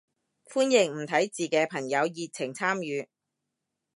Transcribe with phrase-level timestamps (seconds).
[0.45, 3.07] 歡迎唔睇字嘅朋友熱情參與